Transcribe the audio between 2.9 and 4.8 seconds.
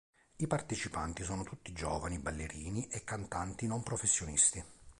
cantanti non professionisti.